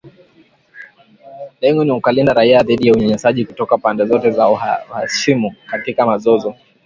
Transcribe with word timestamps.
Lengo 1.61 1.83
ni 1.83 2.01
kuwalinda 2.01 2.33
raia 2.33 2.63
dhidi 2.63 2.87
ya 2.87 2.93
unyanyasaji 2.93 3.45
kutoka 3.45 3.77
pande 3.77 4.05
zote 4.05 4.31
za 4.31 4.49
uhasimu 4.49 5.55
katika 5.71 6.07
mzozo 6.15 6.55